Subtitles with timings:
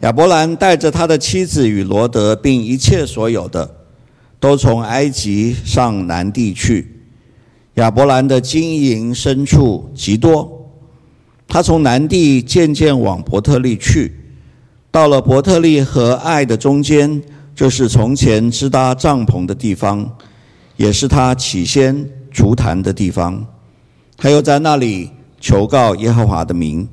[0.00, 3.70] 亚伯兰带着他的妻子与罗德，并一切所有的，
[4.38, 7.02] 都从埃及上南地去。
[7.74, 10.70] 亚伯兰的金银牲畜极多，
[11.46, 14.16] 他从南地渐渐往伯特利去，
[14.90, 17.22] 到了伯特利和爱的中间，
[17.54, 20.10] 就是从前支搭帐篷的地方，
[20.76, 23.46] 也是他起先筑坛的地方。
[24.16, 26.88] 他又在那里求告耶和华的名。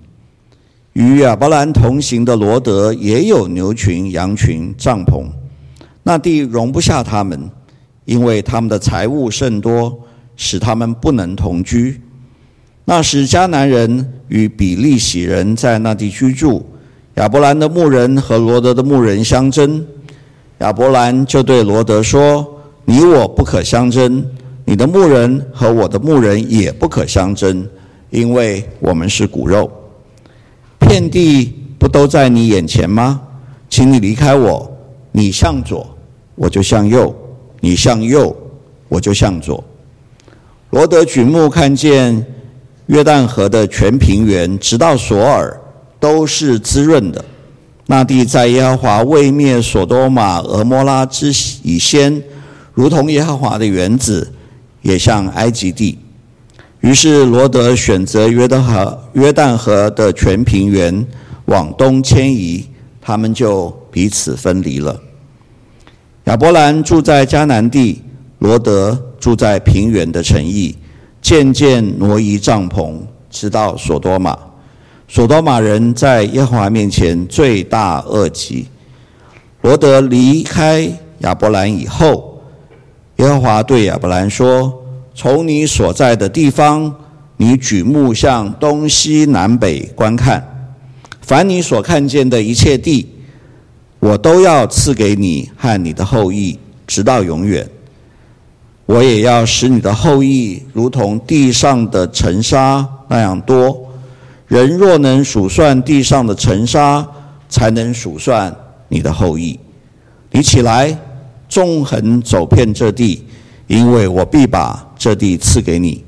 [0.98, 5.26] 与亚伯兰同行的罗德也有牛群、羊群、帐篷，
[6.02, 7.40] 那地容不下他们，
[8.06, 9.96] 因为他们的财物甚多，
[10.36, 12.02] 使他们不能同居。
[12.86, 16.66] 那时迦南人与比利洗人在那地居住，
[17.18, 19.86] 亚伯兰的牧人和罗德的牧人相争，
[20.62, 22.44] 亚伯兰就对罗德说
[22.86, 24.26] ：“你我不可相争，
[24.66, 27.70] 你的牧人和我的牧人也不可相争，
[28.10, 29.72] 因为我们是骨肉。”
[30.98, 33.22] 遍地不都在你眼前吗？
[33.70, 34.68] 请你离开我，
[35.12, 35.88] 你向左，
[36.34, 37.14] 我就向右；
[37.60, 38.36] 你向右，
[38.90, 39.64] 我就向左。
[40.72, 42.26] 罗德举目看见
[42.88, 45.62] 约旦河的全平原，直到索尔，
[46.00, 47.24] 都是滋润的。
[47.86, 51.32] 那地在耶和华未灭索多玛、俄摩拉之
[51.62, 52.24] 以先，
[52.74, 54.34] 如同耶和华的园子，
[54.82, 56.00] 也像埃及地。
[56.82, 61.06] 于是罗德选择约旦河、约旦河的全平原
[61.46, 62.64] 往东迁移，
[63.02, 64.98] 他们就彼此分离了。
[66.26, 68.04] 亚伯兰住在迦南地，
[68.40, 70.78] 罗德住在平原的城邑，
[71.20, 74.38] 渐渐挪移帐篷，直到所多玛。
[75.08, 78.68] 所多玛人在耶和华面前罪大恶极。
[79.62, 80.88] 罗德离开
[81.20, 82.40] 亚伯兰以后，
[83.16, 84.84] 耶和华对亚伯兰说。
[85.20, 86.94] 从你所在的地方，
[87.38, 90.70] 你举目向东西南北观看，
[91.22, 93.10] 凡你所看见的一切地，
[94.00, 97.68] 我都要赐给你和你的后裔，直到永远。
[98.86, 103.86] 我也要使你的后裔如同地上的尘沙那样多。
[104.48, 107.06] 人若能数算地上的尘沙，
[107.50, 108.56] 才能数算
[108.88, 109.60] 你的后裔。
[110.30, 110.96] 你起来，
[111.50, 113.24] 纵横走遍这地。
[113.68, 116.04] 因为我必把这地赐给你，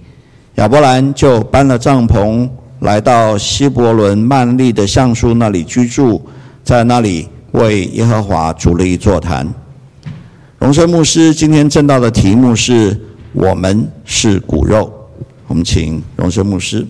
[0.55, 2.49] 亚伯兰就搬了帐篷，
[2.79, 6.21] 来到希伯伦曼利的橡树那里居住，
[6.63, 9.47] 在那里为耶和华筑了一座坛。
[10.57, 12.99] 荣生牧师今天正道的题目是
[13.31, 14.91] “我们是骨肉”，
[15.47, 16.85] 我们请荣生牧师。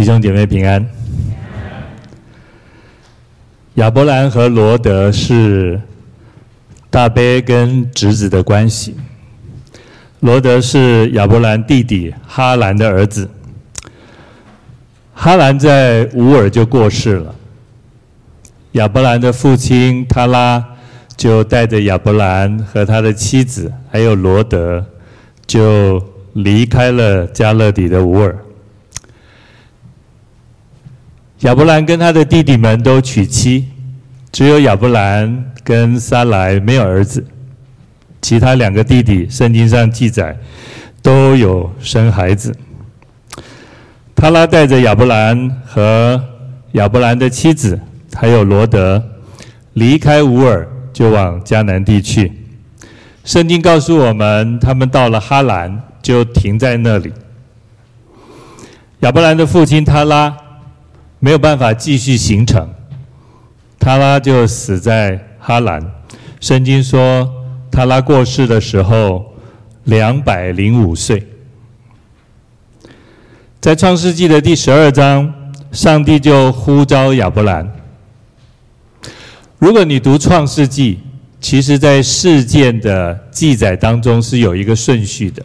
[0.00, 0.88] 弟兄姐妹平安。
[3.74, 5.78] 亚伯兰和罗德是
[6.88, 8.96] 大伯跟侄子的关系。
[10.20, 13.28] 罗德是亚伯兰弟弟哈兰的儿子。
[15.12, 17.34] 哈兰在乌尔就过世了。
[18.72, 20.64] 亚伯兰的父亲他拉
[21.14, 24.82] 就带着亚伯兰和他的妻子还有罗德，
[25.46, 26.02] 就
[26.32, 28.34] 离开了加勒底的乌尔。
[31.40, 33.66] 亚伯兰跟他的弟弟们都娶妻，
[34.30, 37.24] 只有亚伯兰跟撒莱没有儿子。
[38.20, 40.36] 其他两个弟弟，圣经上记载
[41.00, 42.54] 都有生孩子。
[44.14, 46.22] 他拉带着亚伯兰和
[46.72, 47.80] 亚伯兰的妻子，
[48.14, 49.02] 还有罗德，
[49.72, 52.30] 离开乌尔，就往迦南地去。
[53.24, 57.10] 圣经告诉我们，他们到了哈兰，就停在那里。
[58.98, 60.36] 亚伯兰的父亲他拉。
[61.22, 62.68] 没有办法继续行程，
[63.78, 65.80] 他拉就死在哈兰。
[66.40, 67.30] 圣经说，
[67.70, 69.34] 他拉过世的时候
[69.84, 71.26] 两百零五岁。
[73.60, 75.30] 在创世纪的第十二章，
[75.70, 77.70] 上帝就呼召亚伯兰。
[79.58, 81.00] 如果你读创世纪，
[81.38, 85.44] 其实在事件的记载当中是有一个顺序的。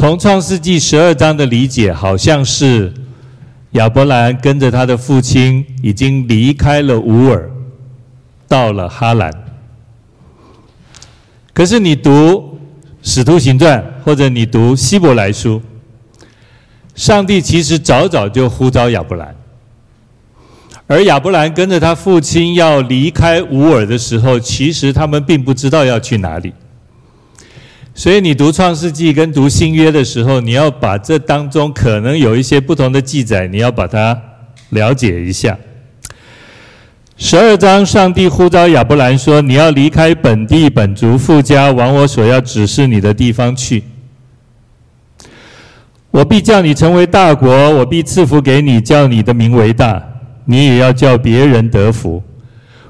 [0.00, 2.90] 从创世纪十二章的理解，好像是
[3.72, 7.50] 亚伯兰跟着他的父亲已经离开了乌尔，
[8.48, 9.30] 到了哈兰。
[11.52, 12.58] 可是你读
[13.02, 15.60] 使徒行传或者你读希伯来书，
[16.94, 19.36] 上帝其实早早就呼召亚伯兰，
[20.86, 26.54] 而亚伯兰跟着他父亲要离开乌尔的时候，其实他们并不知道要去哪里。
[28.00, 34.18] 所以你读创世纪跟读新约的时候，你要把这当中可能有一些不同的记载，你要把它
[34.70, 35.54] 了解一下。
[37.18, 43.84] 十二章，上帝呼召亚伯兰说：“你要离开本地本族父家，往我所要指示你的地方去。
[46.10, 50.02] 我必叫你成为大国，我必赐福给你，叫你的名为大。
[50.46, 52.22] 你也要叫别人得福。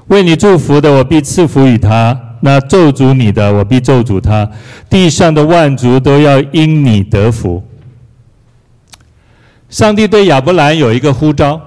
[0.07, 4.49] 为你祝福的，我必赐福与他；那咒诅你的，我必咒诅他。
[4.89, 7.63] 地上的万族都要因你得福。”
[9.69, 11.61] 上帝对亚伯兰有一个呼召。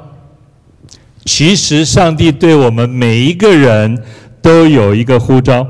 [1.25, 4.03] 其实，上帝对我们每一个人
[4.43, 5.67] 都有一个呼召。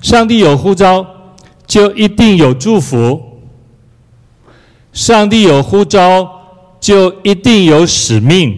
[0.00, 1.04] 上帝有呼召，
[1.66, 3.20] 就一定有祝福；
[4.92, 6.28] 上帝有呼召，
[6.78, 8.56] 就一定有使命。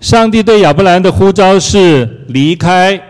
[0.00, 3.00] 上帝对亚伯兰的呼召是离开，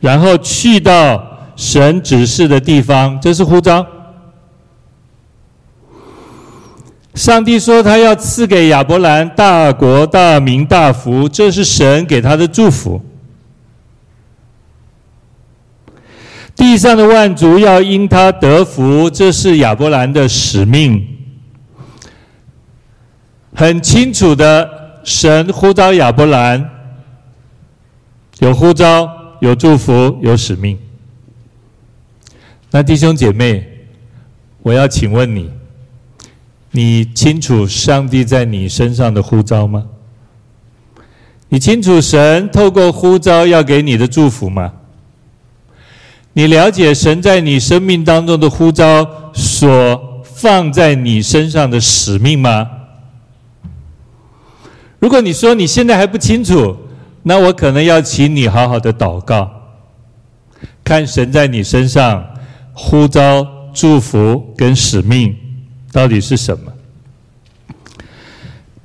[0.00, 1.22] 然后去到
[1.54, 3.86] 神指示的地方，这是呼召。
[7.14, 12.98] 上帝说：“他要赐给亚伯兰大国、大名、大福，这是神给他的祝福。
[16.56, 21.06] 地上的万族要因他得福，这是亚伯兰的使命。
[23.54, 26.70] 很清楚的，神呼召亚伯兰，
[28.38, 29.08] 有呼召，
[29.40, 30.78] 有祝福，有使命。
[32.70, 33.66] 那弟兄姐妹，
[34.62, 35.50] 我要请问你。”
[36.72, 39.84] 你清楚上帝在你身上的呼召吗？
[41.48, 44.72] 你清楚神透过呼召要给你的祝福吗？
[46.32, 52.70] 你了解神在你生命当中的呼召所放在你身上的使命吗？
[55.00, 56.76] 如果你说你现在还不清楚，
[57.22, 59.50] 那我可能要请你好好的祷告，
[60.84, 62.24] 看神在你身上
[62.72, 65.34] 呼召、祝福跟使命。
[65.92, 66.72] 到底是什么？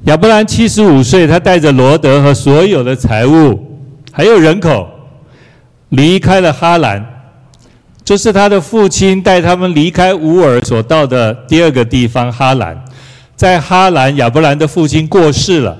[0.06, 3.79] 亚伯兰七十五岁，他带着罗德和所有的财物，
[4.11, 4.89] 还有人口，
[5.89, 7.06] 离开了哈兰。
[8.03, 12.85] 这是他的父亲带他们离开乌尔所到的第二个地方哈兰。
[13.35, 15.77] 在哈兰，亚伯兰的父亲过世了。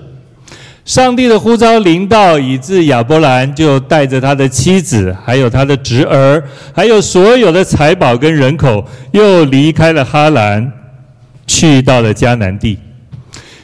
[0.86, 6.42] 上帝的呼召临到，以致亚伯兰就带着他的妻子，还有他的侄儿，
[6.74, 10.72] 还有所有的财宝跟人口，又离开了哈兰。
[11.48, 12.80] 去到了迦南地，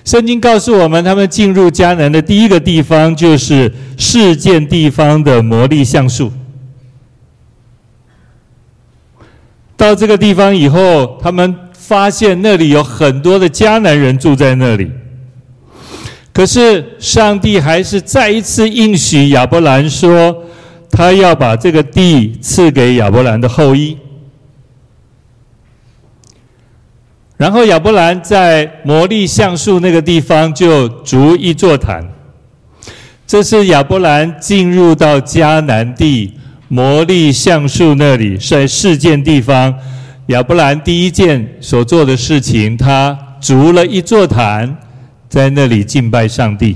[0.06, 6.31] 圣经告诉我们，他们进入迦南的第一个地方就是事件地方的摩利橡树。
[9.75, 14.91] 到这个地方以后，他们发现那里有很多的迦南人住在那里。
[16.33, 20.44] 可是上帝还是再一次应许亚伯兰说，
[20.89, 23.98] 他要把这个地赐给亚伯兰的后裔。
[27.38, 32.07] 然后亚伯兰在摩利橡树那个地方就筑一座坛，
[33.25, 36.34] 这是亚伯兰进入到迦南地
[36.68, 39.74] 摩利橡树那里，在事件地方，
[40.27, 44.77] 亚伯兰第一件所做的事情，他筑了一座坛，
[45.31, 46.75] 在那里敬拜上帝。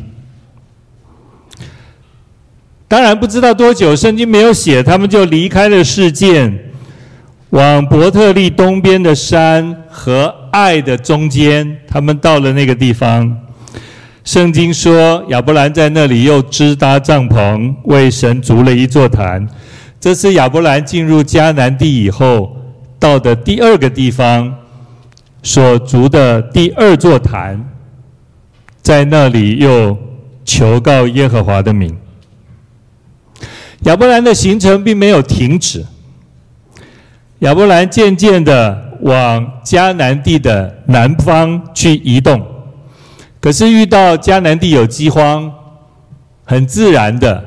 [2.88, 6.50] 当然不知道多久，圣经没有写，他们就离开了世界。
[7.50, 13.38] 往伯特利东边的山和爱的中间，他们到了那个地方。
[14.24, 19.46] 圣经说，亚伯兰在那里又支搭帐篷，为神筑了一座坛。
[20.00, 22.56] 这是亚伯兰进入迦南地以后
[22.98, 24.56] 到的第二个地方，
[25.44, 27.62] 所筑的第二座坛，
[28.86, 29.98] 在那里又
[30.46, 31.98] 求告耶和华的名。
[33.82, 35.84] 亚伯兰的行程并没有停止。
[37.40, 42.46] 亚伯兰渐渐地往迦南地的南方去移动，
[43.42, 45.52] 可是遇到迦南地有饥荒，
[46.44, 47.44] 很自然的，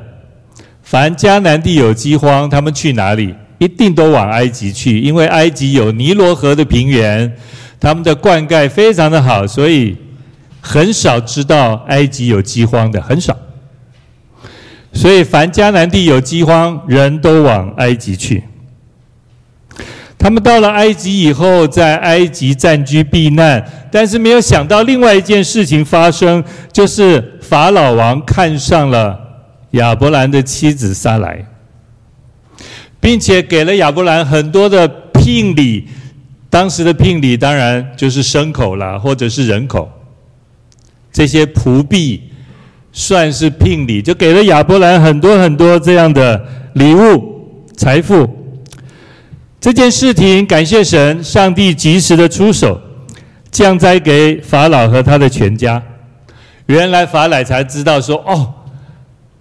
[0.83, 3.33] 凡迦南地有饥荒，他们去哪里？
[3.59, 7.33] 一定都往埃及去，因为埃及有尼罗河的平原，
[7.79, 9.95] 他们的灌溉非常的好，所以
[10.61, 13.37] 很少知道埃及有饥荒的，很少。
[14.91, 18.43] 所以凡迦南地有饥荒，人都往埃及去。
[20.17, 29.17] 他们到了埃及以后，在埃及暂居避难，但是没有想到另外一件事情发生，就是法老王看上了
[29.71, 31.45] 亚伯兰的妻子撒莱，
[32.99, 35.87] 并且给了亚伯兰很多的聘礼。
[36.49, 39.89] 当时的聘礼当然就是牲口啦，或者是人口，
[41.11, 42.21] 这些仆婢
[42.91, 47.37] 算是聘礼，就给了亚伯兰很多很多这样的礼物。
[47.75, 48.27] 财富。
[49.61, 52.79] 这件事情感谢神，上帝及时的出手，
[53.51, 55.81] 降灾给法老和他的全家。
[56.65, 58.53] 原来法老才知道说，哦，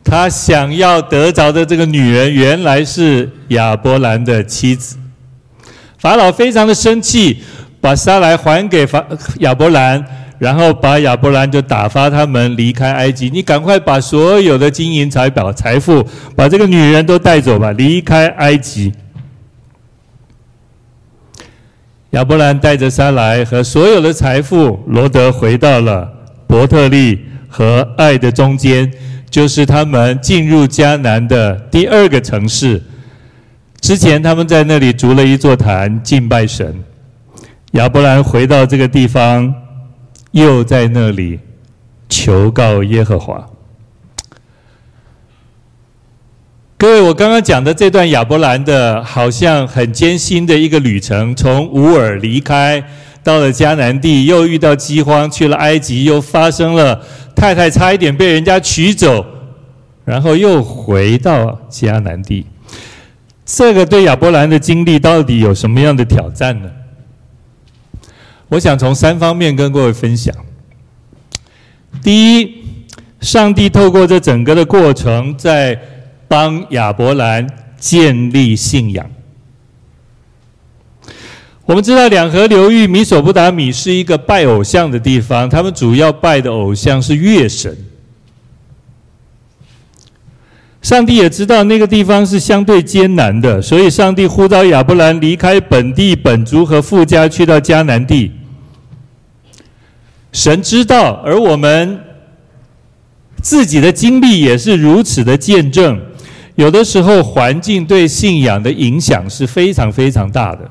[0.03, 4.97] 他想要得着的这个女人，原来是亚伯兰的妻子。
[5.99, 7.43] 法老非常的生气，
[7.81, 9.05] 把撒莱还给法
[9.39, 10.05] 亚伯兰。
[10.39, 16.07] 然后把亚伯兰就打发他们离开埃及，你赶快把所有的金银财宝、财富，
[16.37, 18.93] 把这个女人都带走吧，离开埃及。
[22.11, 26.09] 亚伯兰带着撒莱和所有的财富，罗德回到了
[26.47, 28.89] 伯特利和爱的中间，
[29.29, 32.81] 就是他们进入迦南的第二个城市。
[33.81, 36.73] 之前他们在那里筑了一座坛敬拜神。
[37.79, 39.55] 亚伯兰回到这个地方。
[40.33, 41.41] 又在那里
[42.07, 43.49] 求告耶和华。
[46.77, 52.85] 各位，我刚刚讲的这段亚伯兰的，好像很艰辛的一个旅程，从乌尔离开，
[53.25, 57.01] 到了迦南地，又遇到饥荒，去了埃及，又发生了
[57.35, 59.25] 太太差一点被人家娶走，
[60.05, 62.45] 然后又回到迦南地。
[63.47, 66.69] 这个对亚伯兰的经历到底有什么样的挑战呢？
[68.49, 70.35] 我想从三方面跟各位分享。
[72.03, 72.65] 第一，
[73.21, 75.79] 上帝透过这整个的过程，在
[76.27, 77.47] 帮亚伯兰
[77.79, 79.09] 建立信仰。
[81.67, 87.77] 我们知道两河流域米索不达米是一个拜偶像的地方，他们主要拜的偶像是月神。
[90.81, 98.33] 上帝也知道那个地方是相对艰难的，所以上帝呼召亚伯兰离开本地本族和父家，去到迦南地。
[100.33, 102.01] 神知道，而我们
[103.43, 106.01] 自己的经历也是如此的见证。
[106.55, 110.71] 有的时候，环境对信仰的影响是非常非常大的。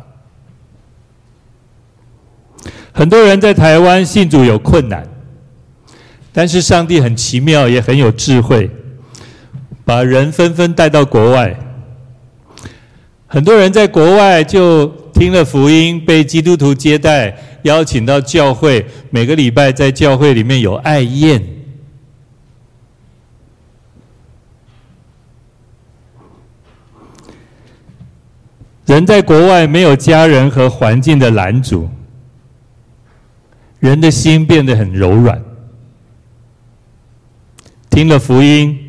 [2.92, 5.08] 很多人在台湾信主有困难，
[6.34, 8.70] 但是上帝很奇妙，也很有智慧，
[9.86, 11.58] 把人纷纷带到国外。
[13.28, 17.38] 很多人在国外就听了福音，被基督徒接待。
[17.64, 21.44] 邀请到教会，每个礼拜在教会里面有爱宴。
[28.86, 31.90] 人在国外没有家人和环境的拦阻，
[33.80, 35.44] 人的心变得很柔软。
[37.90, 38.80] 听了福音，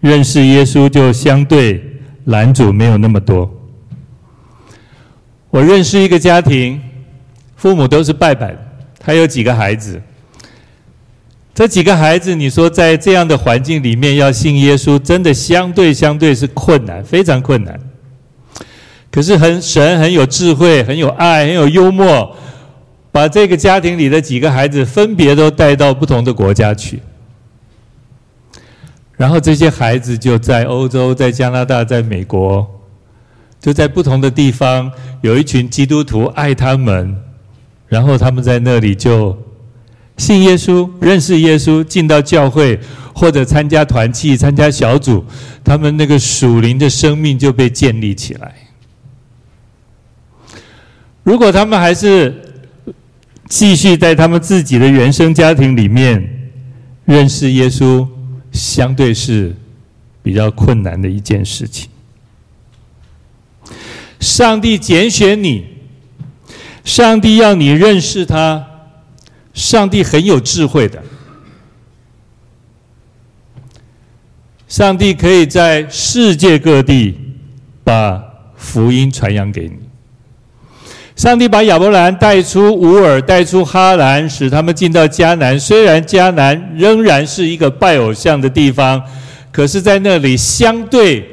[0.00, 1.80] 认识耶稣，就相对
[2.24, 3.48] 拦阻没有那么多。
[5.54, 6.80] 我认识一个家庭。
[7.54, 8.58] 父母都是拜拜的，
[8.98, 10.02] 他有几个孩子。
[11.54, 17.78] 这几个孩子，你说在这样的环境里面要信耶稣，真的相对相对是困难，非常困难。
[19.12, 22.36] 可是很神很有智慧，很有爱，很有幽默，
[23.12, 27.00] 把这个家庭里的几个孩子分别都带到不同的国家去。
[29.16, 32.68] 然后这些孩子就在欧洲，在加拿大，在美国，
[33.64, 34.92] 就在不同的地方，
[35.22, 37.16] 有一群基督徒爱他们。
[37.88, 39.34] 然后他们在那里就
[40.18, 42.78] 信耶稣、认识耶稣、进到教会
[43.14, 45.24] 或者参加团契、参加小组，
[45.64, 48.54] 他们那个属灵的生命就被建立起来。
[51.22, 52.34] 如果他们还是
[53.48, 56.50] 继续在他们自己的原生家庭里面
[57.06, 58.06] 认识耶稣，
[58.52, 59.56] 相对是
[60.22, 61.88] 比较困难的一件事情。
[64.24, 65.66] 上帝拣选你。
[66.82, 68.66] 上帝要你认识他，
[69.52, 71.02] 上帝很有智慧的。
[74.66, 77.16] 上帝可以在世界各地
[77.84, 78.22] 把
[78.56, 79.76] 福音传扬给你。
[81.16, 85.58] 上帝把亚伯兰带出乌尔，带出哈兰，使他们进到迦南。
[85.58, 89.00] 虽然迦南仍然是一个拜偶像的地方，
[89.52, 91.24] 可是在那里相对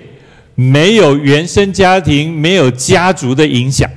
[0.56, 3.90] 没有原生家庭、没有家族的影响。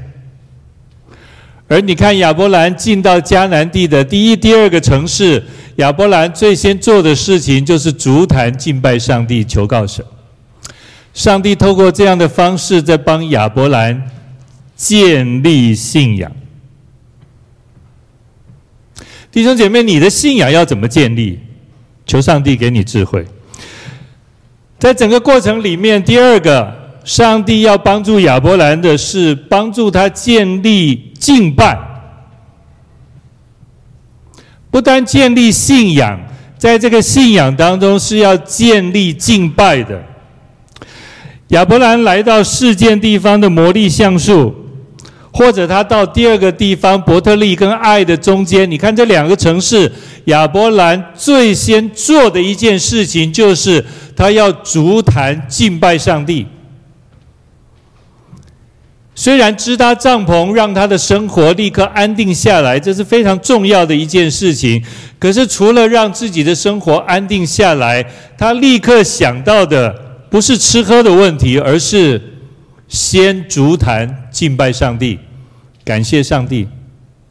[1.67, 5.43] 而你看，亚伯兰进到迦南地的第一、第二个城市，
[5.77, 10.05] 亚伯兰最先做的事情就是足坛敬拜上帝，求告神。
[11.15, 14.11] 上帝透过这样的方式，在帮亚伯兰
[14.77, 16.31] 建立信仰。
[19.33, 21.41] 弟兄姐妹，你的信仰要怎么建立？
[22.07, 23.25] 求上帝给你智慧。
[24.79, 26.85] 在整个过程里面，第二个。
[27.05, 31.79] 上帝要帮助亚伯兰的是帮助他建立敬拜，
[34.71, 36.19] 不单建立信仰，
[36.57, 40.03] 在这个信仰当中是要建立敬拜的。
[41.49, 44.64] 亚伯兰来到事件地方的魔力橡树，
[45.37, 49.91] 或者他到第二个地方伯特利跟爱的中间，你看这两个城市，
[50.27, 56.47] 亚伯兰最先做的一件事情就是他要筑坛敬拜上帝。
[59.17, 64.81] 虽然支搭帐篷让他的生活立刻安定下来，这是非常重要的一件事情。
[65.19, 68.05] 可是除了让自己的生活安定下来，
[68.39, 69.93] 他立刻想到的
[70.31, 72.21] 不是吃喝的问题，而是
[72.95, 75.19] 先足坛敬拜上帝，
[75.85, 76.69] 感谢上帝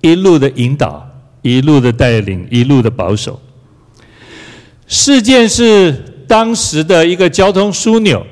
[0.01, 1.10] 一路的引导，
[1.41, 3.41] 一路的带领，一路的保守。
[4.88, 5.93] 事件是
[6.27, 8.27] 当时的一个交通枢纽。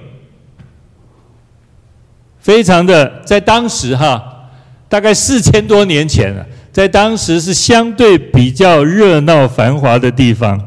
[2.41, 4.21] 非常的，在当时哈，
[4.89, 10.59] 大概四千多年前了，在当时是相对比较热闹繁华的地方，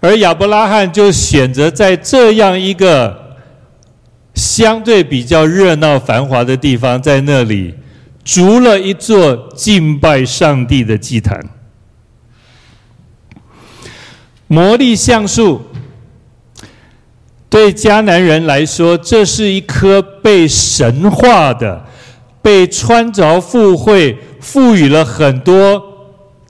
[0.00, 3.23] 而亚伯拉罕就选择在这样一个
[4.34, 7.74] 相对比较热闹繁华的地方，在那里
[8.24, 11.40] 筑了一座敬拜上帝的祭坛。
[14.46, 15.62] 魔力橡树。
[17.48, 21.84] 对迦南人来说，这是一棵被神化的、
[22.42, 25.80] 被穿着附会、赋予了很多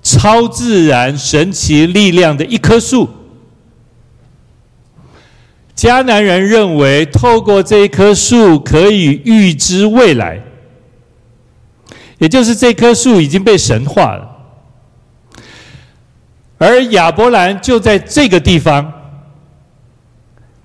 [0.03, 3.07] 超自然、神奇力量的一棵树。
[5.77, 10.41] 迦南人认为，透过这一棵树可以预知未来，
[12.19, 14.31] 也就是这棵树已经被神化了。
[16.59, 18.93] 而亚伯兰就在这个地方。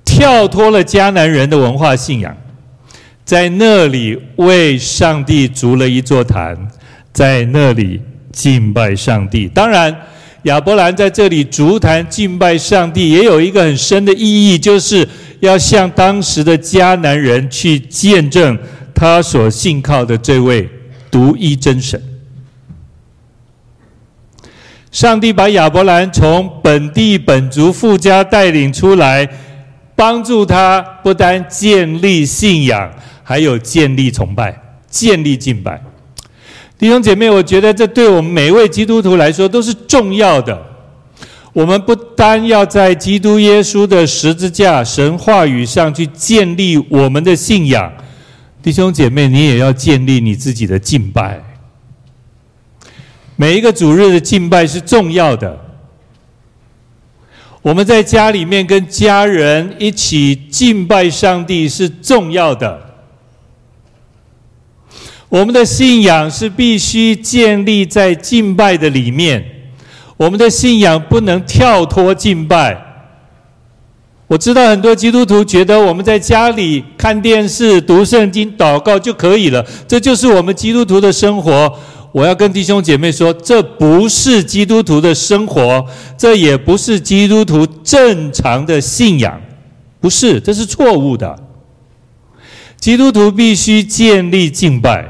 [0.06, 2.36] 跳脱了迦南人的文化信仰，
[3.24, 6.58] 在那里为上帝筑了一座坛，
[7.14, 8.02] 在那里
[8.34, 9.48] 敬拜上帝。
[9.48, 9.96] 当然，
[10.44, 15.08] 亚伯兰在这里足坛敬拜上帝，也有一个很深的意义，就是
[15.40, 18.58] 要向当时的迦南人去见证
[18.94, 20.70] 他所信靠的这位
[21.12, 22.02] 独一真神。
[24.92, 29.30] 上帝把亚伯兰从本地本族富家带领出来。
[29.96, 32.90] 帮助他不单建立信仰，
[33.22, 34.58] 还有建立崇拜、
[34.90, 35.84] 建立敬拜。
[36.80, 40.58] 弟兄姐妹，我觉得这对我们每一位基督徒来说都是重要的。
[41.52, 47.92] 我们不单要在基督耶稣的十字架、神话语上去建立我们的信仰，
[48.64, 51.44] 弟兄姐妹，你也要建立你自己的敬拜。
[53.36, 55.60] 每一个主日的敬拜是重要的。
[57.62, 62.89] 我们在家里面跟家人一起敬拜上帝是重要的。
[65.30, 69.46] 我们的信仰是必须建立在敬拜的里面，
[70.18, 72.86] 我们的信仰不能跳脱敬拜。
[74.26, 81.72] 我知道很多基督徒觉得我们在家里看电视、读圣经、祷告就可以了，这就是我们基督徒的生活。
[82.12, 85.86] 我要跟弟兄姐妹说，这不是基督徒的生活，
[86.18, 89.40] 这也不是基督徒正常的信仰，
[90.00, 91.38] 不是，这是错误的。
[92.80, 95.08] 基督徒必须建立敬拜，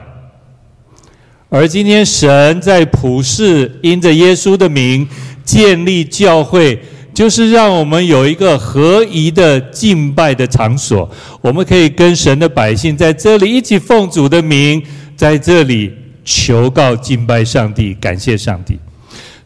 [1.50, 5.08] 而今天神在普世因着耶稣的名
[5.44, 6.80] 建立教会，
[7.14, 11.10] 就是让我们有一个合宜的敬拜的场所，
[11.42, 14.82] 我们可以跟神的百姓在这里一起奉主的名，
[15.16, 15.94] 在这里。
[16.26, 18.78] 求告敬拜上帝，感谢上帝，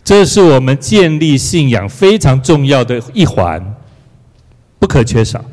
[0.03, 3.63] 这是我们建立信仰非常重要的一环，
[4.79, 5.45] 不可缺少。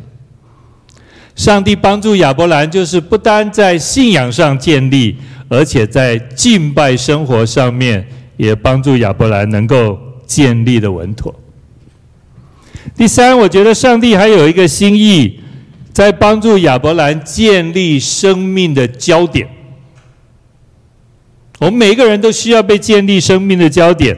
[1.36, 5.16] 上帝帮助亚伯兰，就是不单在信仰上建立，
[5.50, 11.34] 而且在敬拜生活上面也帮助亚伯兰能够建立的稳妥。
[12.96, 15.40] 第三，我觉得上帝还有一个心意，
[15.92, 19.48] 在帮助亚伯兰建立生命的焦点。
[21.58, 24.16] 我们每一个人都需要被建立生命的焦点。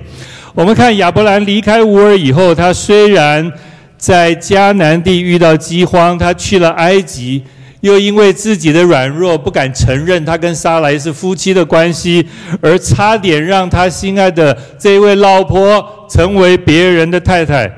[0.55, 3.51] 我们看亚伯兰离开乌尔以后，他虽然
[3.97, 7.42] 在迦南地遇到饥荒，他去了埃及，
[7.83, 12.27] 又因为自己的软弱不敢承认他跟沙莱是夫妻的关系，
[12.61, 17.71] 而差点让他心爱的这位老婆成为别人的太太。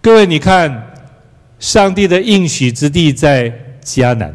[0.00, 0.94] 各位，你看，
[1.58, 3.52] 上帝的应许之地在
[3.84, 4.32] 迦南。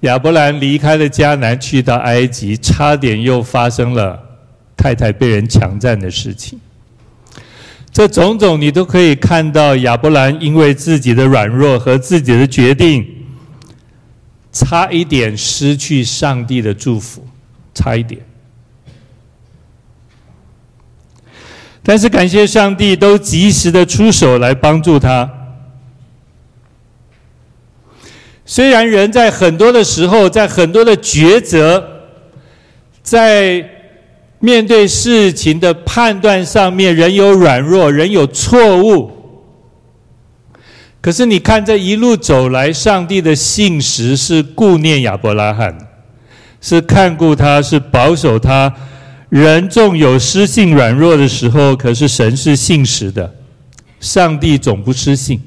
[0.00, 4.20] 亚伯兰离开了迦南，去到埃及，差点又发生了
[4.76, 6.58] 太太被人强占的事情。
[7.92, 13.06] 这种种，你都可以看到亚伯兰因为自己的软弱和自己的决定，
[14.50, 17.26] 差一点失去上帝的祝福，
[17.74, 18.24] 差一点。
[21.82, 25.30] 但是感谢上帝，都及时的出手来帮助他。
[28.46, 31.84] 虽然人在很多的时候，在很多的抉择，
[33.02, 33.68] 在
[34.42, 39.08] 面对事情的判断上面，人有软弱，人有错误。
[41.00, 45.78] 可是你看这一路走来，上帝的信实是顾念亚伯拉罕，
[46.60, 48.74] 是看顾他，是保守他。
[49.28, 53.32] 人纵有失信软弱的时候，可是神是信实的，
[54.00, 55.40] 上帝总不失信。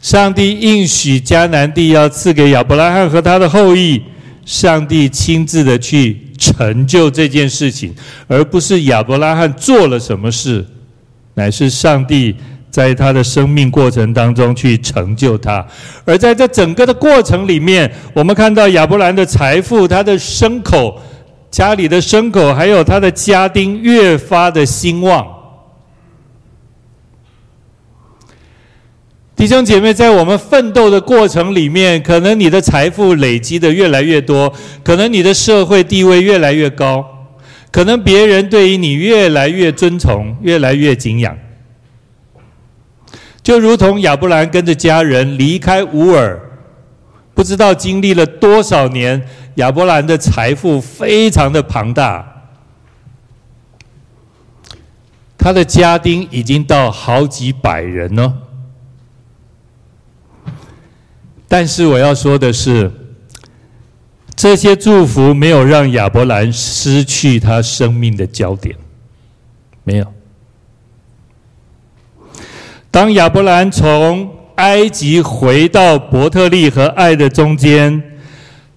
[0.00, 4.02] 上帝应许迦南地要赐给亚伯拉罕和他的后裔，
[4.46, 7.94] 上帝亲自的去成就这件事情，
[8.26, 10.64] 而不是亚伯拉罕做了什么事，
[11.34, 12.36] 乃是上帝
[12.70, 15.66] 在他的生命过程当中去成就他。
[16.04, 21.00] 而在这整个的过程里面，我们看到亚伯兰的财富，他的牲口。
[21.50, 25.24] 家里的牲口，还有他的家丁，越发的兴旺。
[29.44, 34.50] 弟兄姐妹，在我们奋斗的过程里面，可能你的财富累积的越来越多，
[34.82, 37.06] 可能你的社会地位越来越高，
[37.70, 41.36] 可能别人对于你越来越尊崇，越来越敬仰。
[43.42, 46.40] 就如同亚伯兰跟着家人离开乌尔，
[47.34, 49.22] 不知道经历了多少年。
[49.56, 52.46] 亚伯兰的财富非常的庞大，
[55.36, 58.38] 他的家丁已经到好几百人了。
[61.56, 62.90] 但是我要说的是，
[64.34, 68.74] 这些祝福没有让亚伯兰失去他生命的焦点，
[69.84, 70.06] 没有。
[72.90, 78.02] 当亚伯兰从埃及回到伯特利和爱的中间。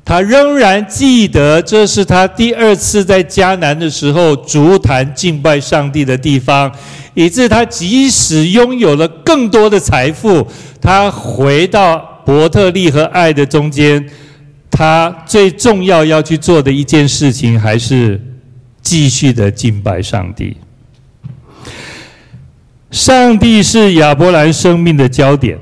[0.06, 6.72] 他仍然记得，这是他第二次在迦南的时候足坛敬拜上帝的地方，
[7.16, 10.48] 以致他即使拥有了更多的财富，
[10.80, 14.06] 他回到伯特利和爱的中间，
[14.70, 18.22] 他最重要要去做的一件事情，还是
[18.82, 20.58] 继续的敬拜上帝。
[22.92, 25.58] 上帝是亚伯兰生命的焦点。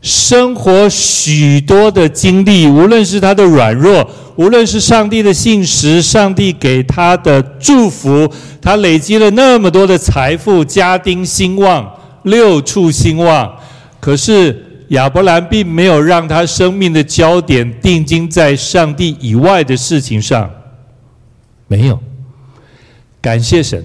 [0.00, 8.26] 生活许多的经历，无论是他的软弱，无论是上帝的信实，上帝给他的祝福，
[8.62, 11.86] 他累积了那么多的财富，家丁兴旺，
[12.22, 13.54] 六畜兴旺。
[14.00, 20.50] 可是亚伯兰并没有让他生命的焦点定睛在上帝以外的事情上，
[21.66, 21.98] 没有。
[23.20, 23.84] 感谢神，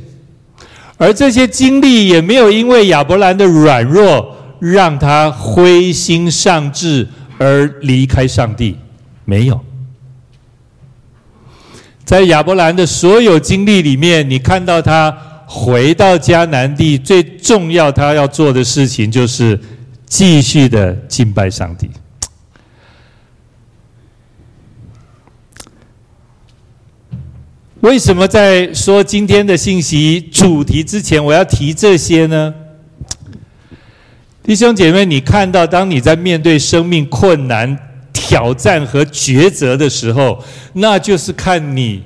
[0.97, 4.35] 而这些经历也没有因为亚伯兰的软弱。
[4.65, 7.05] 让他灰心丧志
[7.37, 8.77] 而离开上帝，
[9.25, 9.59] 没有。
[12.05, 15.13] 在亚伯兰的所有经历里面，你看到他
[15.45, 19.59] 回到迦南地，最重要他要做的事情就是
[20.13, 21.89] 继续的敬拜上帝。
[27.79, 32.53] 为什么在说今天的信息主题之前，我要提这些呢？
[34.43, 37.75] 弟兄姐妹，你看到，当你在面对生命困难、
[38.13, 42.03] 挑战和抉择的时候，那就是看你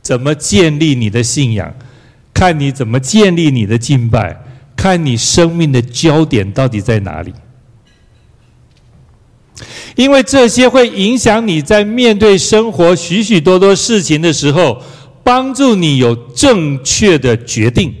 [0.00, 1.74] 怎么建立你的信仰，
[2.32, 4.40] 看你怎么建立你的敬拜，
[4.78, 7.34] 看你生命的焦点到底在哪里。
[9.96, 14.80] 因为这些会影响你在面对生活许许多多事情的时候，
[15.24, 17.92] 帮助你有正确的决定，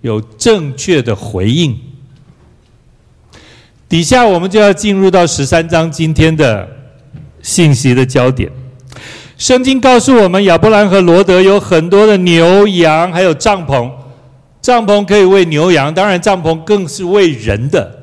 [0.00, 1.78] 有正确的回应。
[3.88, 6.68] 底下我们就要进入到十三章今天的
[7.42, 8.50] 信息的焦点。
[9.38, 13.88] 圣经告诉我们，亚伯兰和罗德有很多的牛羊，还有帐篷。
[14.64, 17.98] 帐篷可以喂牛羊，当然帐篷更是喂人的。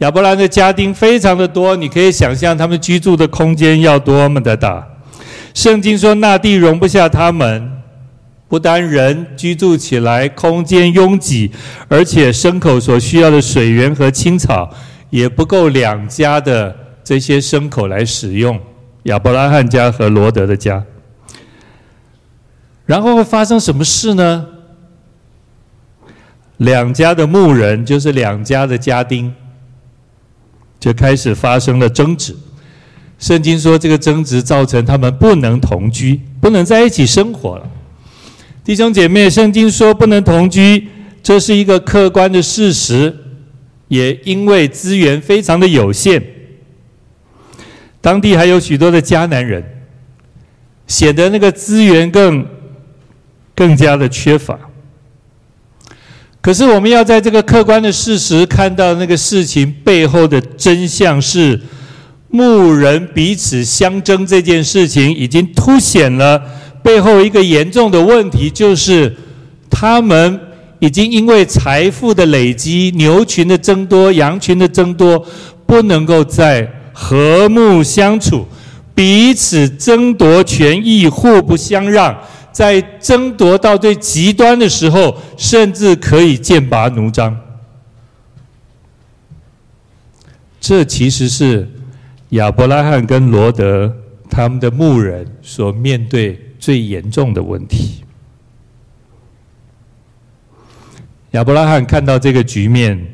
[0.00, 4.86] 亚伯兰的家丁非常的多，你可以想象他们居住的空间要多么的大。
[5.54, 7.72] 圣经说，那地容不下他们。
[8.46, 11.50] 不单人居住起来空间拥挤，
[11.88, 14.70] 而且牲口所需要的水源和青草
[15.08, 18.60] 也不够两家的这些牲口来使用。
[19.04, 20.84] 亚伯拉罕家和罗德的家，
[22.84, 24.46] 然后会发生什么事呢？
[26.58, 29.32] 两家的牧人，就是两家的家丁，
[30.80, 32.34] 就开始发生了争执。
[33.18, 37.70] 圣经说，这个争执造成他们不能同居，不能在一起生活了。
[38.64, 40.88] 弟兄姐妹，圣经说不能同居，
[41.22, 43.16] 这是一个客观的事实，
[43.88, 46.22] 也因为资源非常的有限，
[48.00, 49.64] 当地还有许多的迦南人，
[50.86, 52.46] 显得那个资源更
[53.54, 54.58] 更加的缺乏。
[56.46, 61.60] 可是我们要在这个客观的事实看到那个事情背后的真相是，
[62.28, 66.40] 牧人彼此相争这件事情已经凸显了
[66.84, 69.12] 背后一个严重的问题，就是
[69.68, 70.38] 他们
[70.78, 75.26] 已经因为财富的累积、牛群的增多、羊群的增多，
[75.66, 78.46] 不能够再和睦相处，
[78.94, 82.16] 彼此争夺权益，互不相让。
[82.56, 87.38] 在争夺到最极端的时候，甚至可以剑拔弩张。
[90.58, 91.68] 这其实是
[92.30, 93.94] 亚伯拉罕跟罗德
[94.30, 98.02] 他们的牧人所面对最严重的问题。
[101.32, 103.06] 亚伯拉罕看到这个局面，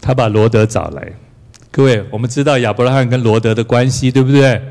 [0.00, 1.12] 他把罗德找来。
[1.72, 4.62] 各位，我们知道亚伯拉罕跟罗德的关系，对不对？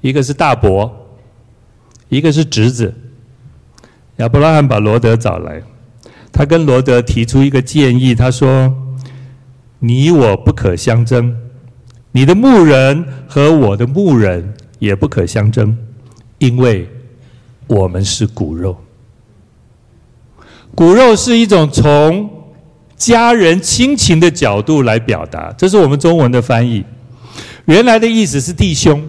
[0.00, 1.18] 一个是大伯，
[2.08, 2.94] 一个是侄子。
[4.16, 5.62] 亚伯拉罕把罗德找来，
[6.32, 8.74] 他跟罗德提出一个建议，他说
[9.78, 11.36] ：“你我不可相争，
[12.12, 15.76] 你的牧人和我的牧人也不可相争，
[16.38, 16.88] 因为
[17.66, 18.76] 我们是骨肉。
[20.74, 22.30] 骨肉是一种从
[22.96, 26.82] 家人亲情的角度来表达，这是我们中文的翻译。
[27.66, 29.06] 原来的意思是弟兄，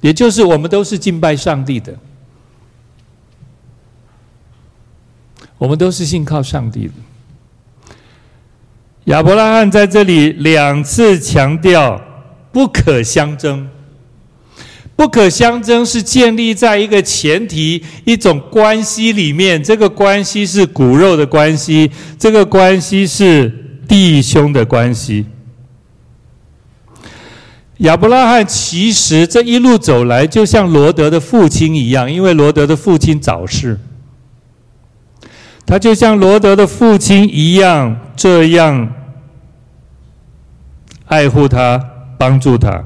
[0.00, 1.92] 也就是我们都是敬拜上帝的。”
[5.60, 6.92] 我们都是信靠上帝的。
[9.04, 12.00] 亚伯拉罕在这里两次强调
[12.50, 13.68] 不可相争，
[14.96, 25.26] 不可相争是建立在一个前提、一种关系里面，这个关系是骨肉的关系，这个关系是弟兄的关系。
[27.78, 33.78] 亚伯拉罕其实这一路走来，就像罗德的父亲一样，因为罗德的父亲早逝。
[35.70, 38.92] 他就像罗德的父亲一样，这样
[41.06, 41.80] 爱护他、
[42.18, 42.82] 帮助他。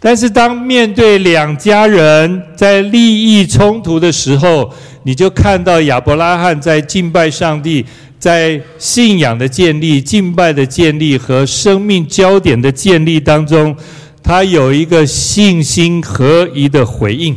[0.00, 7.86] 但是，当面对两家人在利益冲突的时候，你就看到亚伯拉罕在敬拜上帝、
[8.18, 13.76] 在信仰的建立、敬拜的建立和生命焦点的建立当中，
[14.20, 17.36] 他有一个信心合一的回应。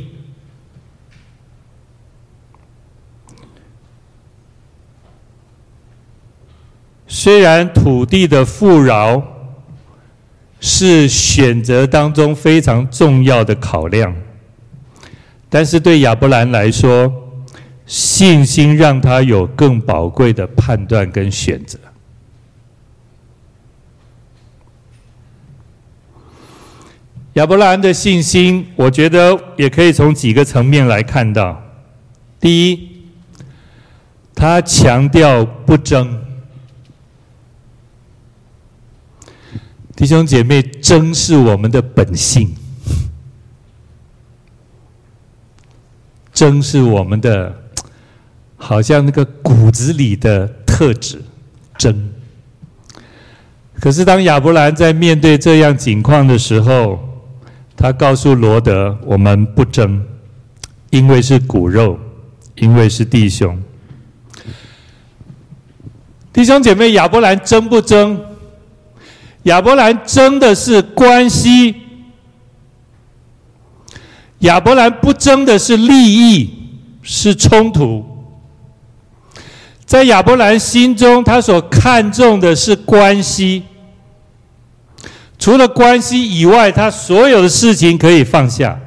[7.12, 9.22] 虽然土地的富饶
[10.60, 14.16] 是选择当中非常重要的考量，
[15.50, 17.12] 但是对亚伯兰来说，
[17.88, 21.80] 信心让他有更宝贵的判断跟选择。
[27.34, 31.60] 亚伯兰的信心，我觉得也可以从几个层面来看到。
[32.40, 33.02] 第一，
[34.36, 36.29] 他强调不争。
[40.00, 42.56] 弟兄姐妹，争是我们的本性，
[46.32, 47.54] 争是我们的，
[48.56, 51.22] 好像那个骨子里的特质，
[51.78, 52.14] 争。
[53.78, 56.98] 可是当亚伯兰在面对这样境况的时候，
[57.76, 60.02] 他告诉罗德：“我们不争，
[60.92, 62.00] 因为是骨肉，
[62.56, 63.62] 因为是弟兄。”
[66.32, 68.18] 弟兄姐妹，亚伯兰争不争？
[69.50, 71.76] 亚伯兰争的是关系，
[74.40, 76.52] 亚伯兰不争的是利益，
[77.02, 78.06] 是冲突。
[79.88, 83.64] 在亚伯兰心中，他所看重的是关系。
[85.40, 88.80] 除了关系以外，他所有的事情可以放下。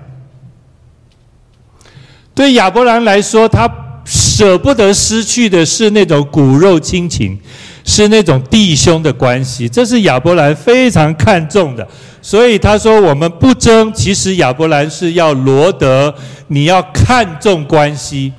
[2.37, 3.69] 对亚伯兰来说，他
[4.05, 7.37] 舍不得失去的是那种骨肉亲情。
[7.85, 11.87] 是那种弟兄的关系，这是亚伯兰非常看重的。
[12.21, 16.15] 所以他说：“我们不争。”其实亚伯兰是要罗德，
[16.47, 18.33] 你要看重关系。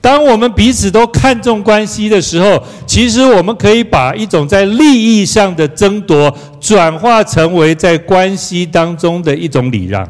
[0.00, 10.08] 当我们彼此都看重关系的时候，其实我们可以把一种在利益上的争夺，转化成为在关系当中的一种礼让。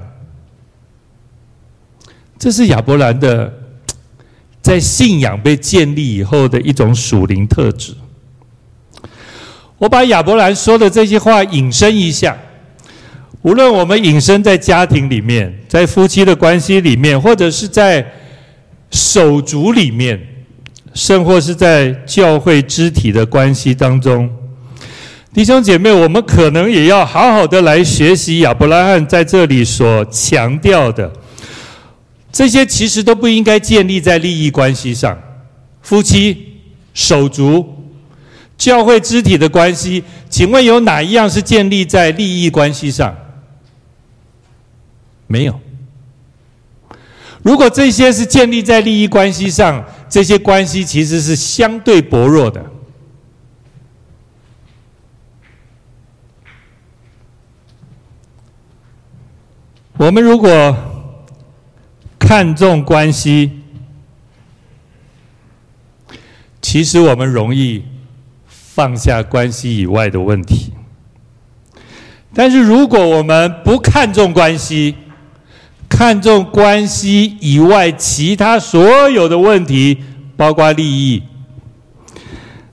[2.39, 3.53] 这是亚伯兰的。
[4.61, 7.95] 在信仰被建立以后的一种属灵特质。
[9.79, 12.37] 我把亚伯兰说的这些话引申一下，
[13.43, 18.05] 无论我们引申在家庭里面，在夫妻的关系里面，或者是在
[18.91, 20.21] 手足里面，
[20.95, 24.29] 甚或是在教会肢体的关系当中，
[25.33, 31.13] 弟兄姐妹，我们可能也要好好的来学习亚伯拉罕在这里所强调的。
[32.31, 35.19] 这些其实都不应该建立在利益关系上，
[35.83, 36.61] 夫妻
[36.95, 37.67] 手足、
[38.57, 43.17] 教会肢体的关系，请问有哪一样是建立在利益关系上？
[45.27, 45.61] 没有。
[47.43, 52.65] 如果这些是建立在利益关系上，这些关系其实是相对薄弱的。
[59.97, 60.77] 我们如果
[62.19, 63.51] 看重关系，
[66.61, 67.85] 其实我们容易
[68.47, 70.73] 放下关系以外的问题。
[72.35, 74.95] 但是如果我们不看重关系，
[75.89, 79.99] 看重关系以外其他所有的问题，
[80.37, 81.23] 包括利益，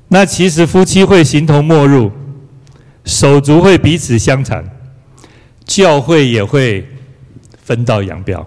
[0.09, 2.11] 那其实夫妻会形同陌路，
[3.05, 4.69] 手足会彼此相残，
[5.63, 6.85] 教会也会
[7.63, 8.45] 分道扬镳。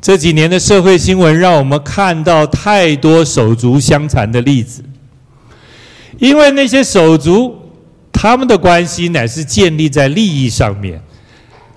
[0.00, 4.82] 这几年的社会新闻让我们看到太多手足相残的例子，
[6.18, 7.54] 因为那些手足
[8.12, 11.02] 他们的关系乃是建立在利益上面，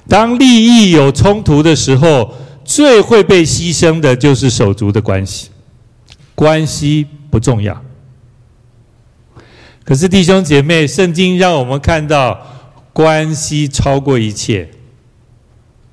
[0.08, 2.34] 当利益有冲突的时候，
[2.64, 5.50] 最会被牺牲的就是手足的关系，
[6.34, 7.80] 关系不重要。
[9.84, 12.40] 可是弟兄姐妹，圣经让我们看到。
[12.96, 14.70] 关系超过一切。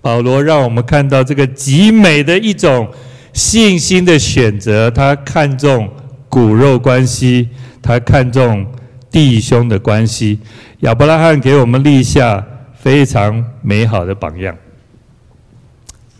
[0.00, 2.88] 保罗让我们看到这个极美的一种
[3.32, 4.90] 信心的选择。
[4.90, 5.88] 他看重
[6.28, 7.48] 骨肉关系，
[7.82, 8.66] 他看重
[9.10, 10.38] 弟兄的关系。
[10.80, 12.42] 亚伯拉罕给我们立下
[12.78, 14.56] 非常美好的榜样。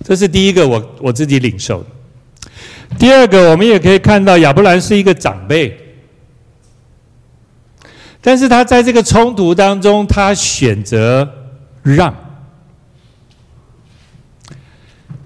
[0.04, 1.84] 这是第一个，我我自己领受。
[2.98, 5.78] 第二个，我们也可以看到亚伯兰是一个长辈。
[8.20, 11.26] 但是他在这个冲突当中，他选择
[11.82, 12.14] 让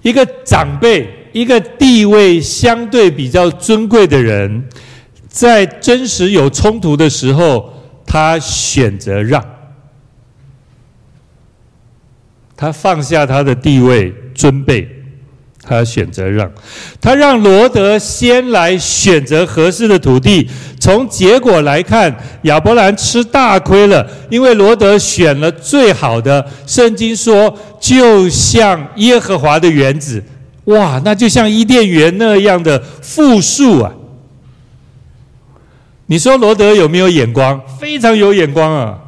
[0.05, 4.63] 一个长辈、一个地位相对比较尊贵的人，
[5.27, 7.73] 在真实有冲突的时候，
[8.05, 9.43] 他选择让，
[12.55, 14.87] 他放下他的地位尊卑。
[15.67, 16.49] 他选择让，
[17.01, 20.47] 他让罗德先来选择合适的土地。
[20.79, 26.45] 从结果来看，亚伯兰吃大亏了，因为罗德选了最好的。
[26.67, 30.23] 圣经说，就像耶和华的园子，
[30.65, 33.91] 哇，那就像伊甸园那样的富庶啊！
[36.05, 37.59] 你说罗德有没有眼光？
[37.79, 38.99] 非常有眼光啊！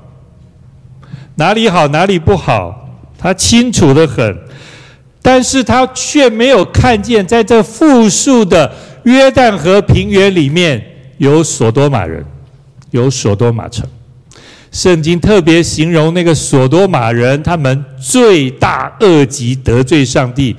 [1.35, 2.89] 哪里好，哪里不好，
[3.19, 4.35] 他清楚的很。
[5.29, 10.81] 但是他却没有看见，在这富庶的约旦河平原里面
[11.17, 12.23] 有所多玛人，
[12.91, 13.85] 有所多玛城。
[14.71, 20.55] 圣经特别形容那个所多玛人，他们罪大恶极，得罪上帝。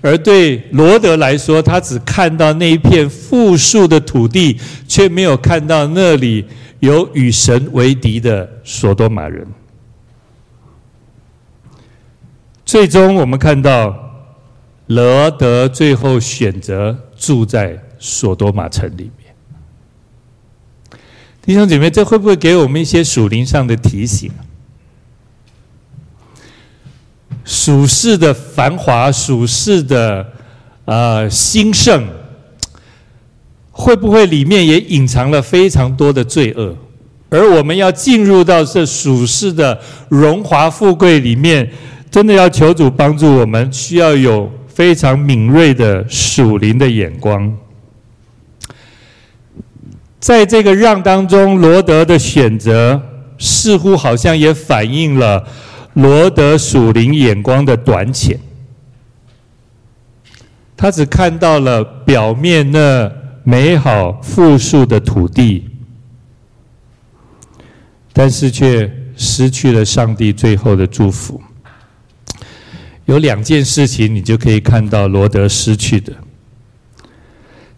[0.00, 6.42] 而对罗德来说，他只看到那一片富庶的土地，却没有看到那里
[6.80, 9.46] 有与神为敌的所多玛人。
[12.64, 14.04] 最终，我们看到。
[14.86, 19.34] 罗德最后选择住在所多玛城里面。
[21.42, 24.30] 弟兄姐妹，这会不会给我们一些属灵上的提醒？
[27.44, 30.26] 属世的繁华，属世的
[30.84, 32.04] 呃兴盛，
[33.70, 36.76] 会不会里面也隐藏了非常多的罪恶？
[37.28, 41.68] 而我们要进入到这属世的荣华富贵里面，
[42.08, 44.48] 真的要求主帮助我们，需要有。
[44.76, 47.56] 非常敏锐的属灵的眼光，
[50.20, 53.00] 在这个让当中，罗德的选择
[53.38, 55.48] 似乎好像也反映了
[55.94, 58.38] 罗德属灵眼光的短浅。
[60.76, 63.10] 他只看到了表面那
[63.44, 65.70] 美好富庶的土地，
[68.12, 71.40] 但是却失去了上帝最后的祝福。
[73.06, 76.12] 有两件事情，你就可以看到罗德失去的。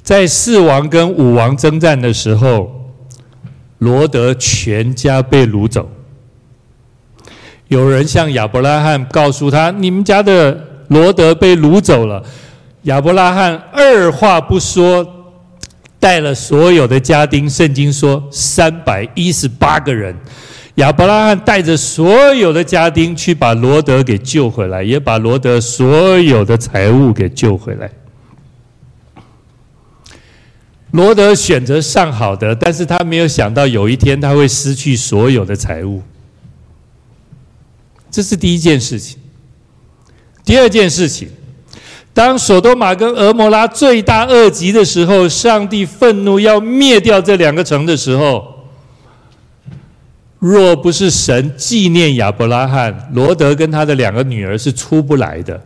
[0.02, 2.92] 在四王跟五王征战的时候，
[3.78, 5.88] 罗德全家被掳走。
[7.68, 12.24] 有人向亚伯拉罕告诉他：“你们家的罗德被掳走了。”
[12.84, 15.06] 亚伯拉罕二话不说，
[16.00, 17.48] 带了所有的家丁。
[17.48, 20.16] 圣经说三百一十八个人。
[20.78, 27.90] 亚伯拉罕带着所有的家丁去把罗德给救回来，也把罗德所有的财物给救回来。
[30.92, 36.00] 罗德选择上好的，但是他没有想到有一天他会失去所有的财物。
[38.08, 39.18] 这是第一件事情。
[40.44, 41.28] 第二件事情，
[42.14, 48.57] 当所多玛跟蛾摩拉罪大恶极的时候，上帝愤怒要灭掉这两个城的时候，
[50.38, 55.60] 若不是神纪念亚伯拉罕，罗德跟他的两个女儿是出不来的。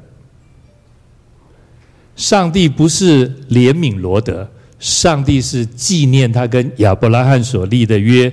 [2.16, 8.32] 上帝不是怜悯罗德，上帝是纪念他跟亚伯拉罕所立的约，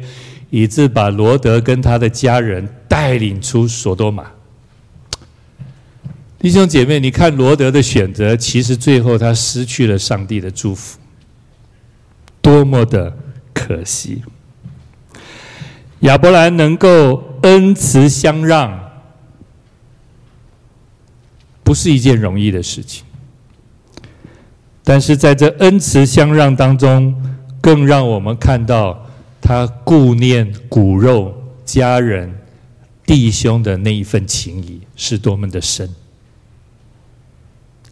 [0.49, 4.25] 以致把罗德跟他的家人带领出所多玛。
[6.39, 10.97] 弟兄姐妹，你看罗德的选择，其实最后他失去了上帝的祝福，
[12.41, 13.13] 多么的
[13.53, 14.21] 可惜！
[16.01, 18.91] 亚伯兰能够恩慈相让，
[21.63, 23.03] 不是一件容易的事情，
[24.83, 27.15] 但是在这恩慈相让当中，
[27.61, 29.05] 更让我们看到
[29.41, 31.33] 他顾念骨肉、
[31.65, 32.33] 家人、
[33.05, 35.89] 弟兄的那一份情谊是多么的深。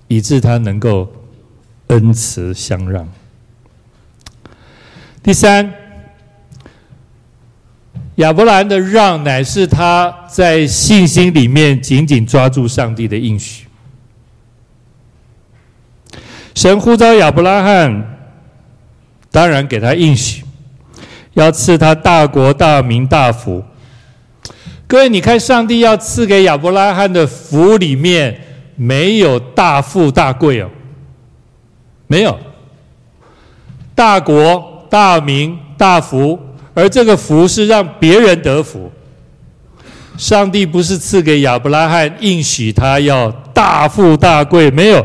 [0.09, 1.11] 以致他能够
[1.87, 3.05] 恩慈相让。
[5.21, 5.69] 第三，
[8.17, 13.65] 亚伯兰的让乃是他在信心里面紧紧抓住上帝的应许。
[16.53, 18.17] 神呼召亚伯拉罕，
[19.31, 20.43] 当然给他应许，
[21.33, 23.63] 要赐他大国、大名、大福。
[24.87, 28.41] 各位，你看，上帝要赐给亚伯拉罕的福里面。
[28.79, 30.69] 没有大富大贵哦，
[32.05, 32.37] 没有
[33.95, 36.39] 大国大名大福，
[36.77, 38.91] 而这个福是让别人得福。
[40.15, 45.03] 上帝不是赐给亚伯拉罕应许他要大富大贵，没有。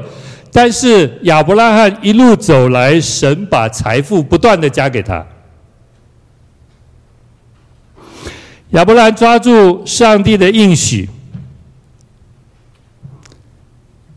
[0.53, 5.27] 但是亚伯拉罕一路走来，神把财富不断的加给他。
[8.73, 11.09] 亚伯拉罕抓住上帝的应许。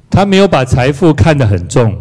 [0.10, 1.98] 他没有把财富看得很重，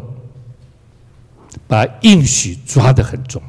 [1.69, 3.41] 把应许抓得很重。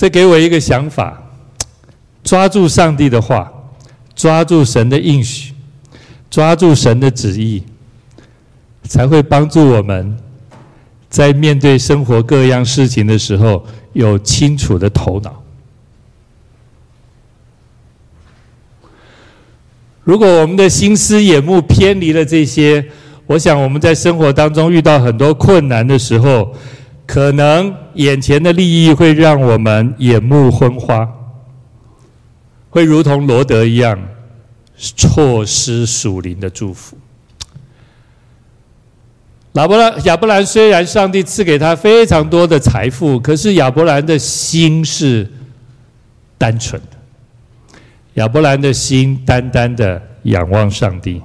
[0.00, 1.22] 这给我一个想法：
[2.24, 3.52] 抓住上帝的话，
[4.16, 5.52] 抓住神的应许，
[6.30, 7.62] 抓住神的旨意，
[8.84, 10.16] 才会帮助我们
[11.10, 15.42] 在面对生活各样事情的时候有清楚的头脑。
[20.02, 22.82] 如果我们的心思眼目偏离了这些，
[23.26, 26.56] 我想我们在生活当中遇到很多困难的时候，
[27.10, 31.08] 可能眼前的利益会让我们眼目昏花，
[32.68, 33.98] 会如同罗德一样
[34.76, 36.96] 错失属灵的祝福。
[39.54, 45.28] 亚伯兰亚伯兰虽然上帝赐给他非常多的财富，可是亚伯兰的心是
[46.38, 46.96] 单纯的。
[48.14, 51.20] 亚伯兰的心单单的仰望上帝。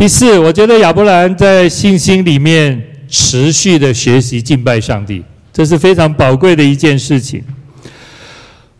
[0.00, 5.22] 第四，我觉得亚伯兰在信心里面持续的学习敬拜上帝，
[5.52, 7.44] 这是非常宝贵的一件事情。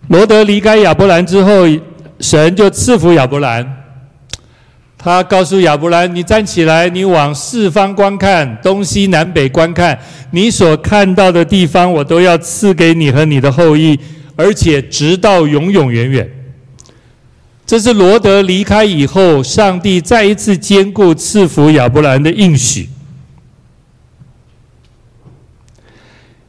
[0.09, 1.69] 罗德离开亚伯兰之后，
[2.21, 3.71] 神就赐福亚伯兰。
[4.97, 9.99] 他告诉亚伯兰：“你站起来，你往四方观看，东西南北观看，
[10.31, 14.01] 你所看到的地方，我都要赐给你和你的后裔。”
[14.37, 16.27] 而且直到永永远远，
[17.71, 22.89] 这是罗德离开以后，上帝再一次坚固赐福亚伯兰的应许。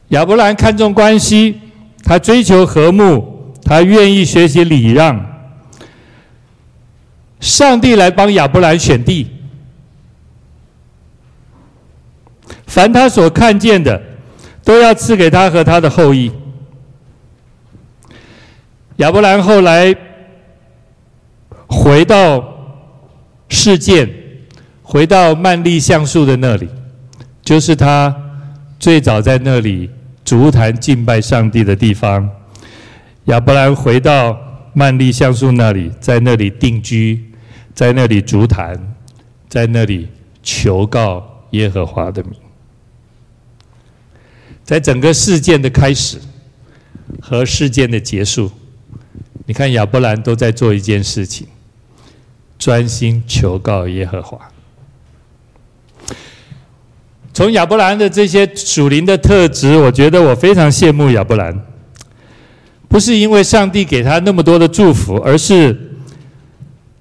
[0.08, 1.60] 亚伯兰看重关系，
[2.02, 5.24] 他追求和睦，他愿意学习礼让。
[7.38, 9.30] 上帝来帮亚伯兰选地，
[12.66, 14.02] 凡他所看见的，
[14.64, 16.32] 都要赐给他和他的后裔。
[18.96, 19.96] 亚伯兰后来
[21.72, 22.44] 回到
[23.48, 24.08] 事件，
[24.82, 26.68] 回到曼利橡树的那里，
[27.42, 28.14] 就是他
[28.78, 29.88] 最早在那里
[30.24, 32.28] 足坛敬拜上帝的地方。
[33.24, 34.38] 亚伯兰回到
[34.74, 37.32] 曼利橡树那里，在那里定居，
[37.74, 38.78] 在那里足坛，
[39.48, 40.08] 在那里
[40.42, 42.32] 求告耶和华的名。
[44.62, 46.18] 在整个事件的开始
[47.20, 48.50] 和事件的结束。
[49.44, 51.46] 你看亚伯兰都在做一件事情，
[52.62, 54.38] 专心求告耶和华。
[57.34, 61.60] 从亚伯兰的这些属灵的特质，我觉得我非常羡慕亚伯兰。
[62.88, 65.76] 不是因为上帝给他那么多的祝福，而是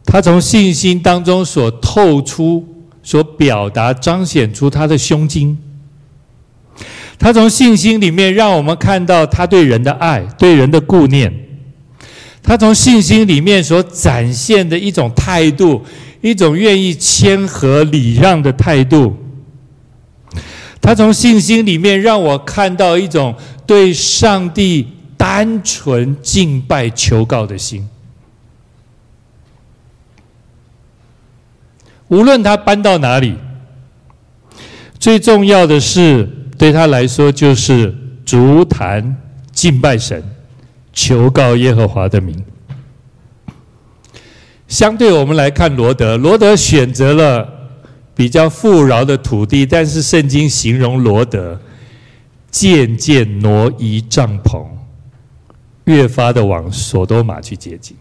[0.03, 2.67] 他从信心当中所透出、
[3.03, 5.55] 所表达、彰显出他的胸襟。
[7.19, 11.50] 他从信心里面让我们看到他对人的爱、对人的顾念。
[12.43, 15.85] 他从信心里面所展现的一种态度，
[16.21, 19.15] 一种愿意谦和礼让的态度。
[20.81, 23.35] 他从信心里面让我看到一种
[23.67, 27.87] 对上帝单纯敬拜求告的心。
[32.07, 33.35] 无论他搬到哪里，
[34.99, 36.27] 最重要的是
[36.57, 39.15] 对他来说就是足坛
[39.53, 40.21] 敬拜神，
[40.93, 42.43] 求告耶和华的名。
[44.67, 47.57] 相对我们来看，罗德，罗德选择了。
[48.13, 51.59] 比较富饶的土地，但是圣经形容罗德
[52.51, 54.63] 渐渐挪移帐篷，
[55.85, 57.97] 越发的往所多玛去接近。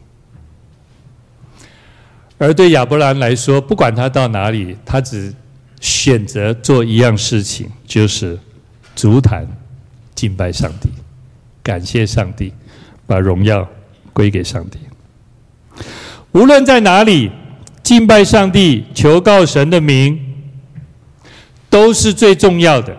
[2.37, 5.33] 而对亚伯兰来说，不管他到哪里，他只
[5.81, 8.39] 选择做一样事情，就是
[8.95, 9.47] 足坛
[10.15, 10.91] 敬拜上帝，
[11.63, 12.53] 感谢上帝，
[13.11, 13.69] 把荣耀
[14.13, 14.79] 归给上帝。
[16.31, 17.33] 无论在哪里。
[17.83, 20.17] 敬拜上帝、求告神的名，
[21.69, 22.97] 都是最重要的。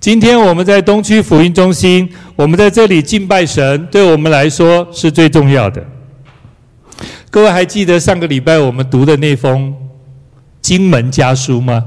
[0.00, 5.86] 今天我们在东区福音中心，我们在这里敬拜神，对我们来说是最重要的。
[7.30, 9.72] 各位还记得上个礼拜我们读的那封
[10.60, 11.84] 金门家书吗？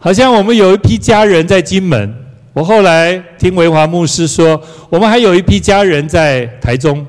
[0.00, 2.16] 好像我们有一批家人在金门。
[2.58, 7.06] 我后来听维华牧师说，我们还有一批家人在台中。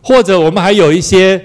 [0.00, 1.44] 或者我们还有一些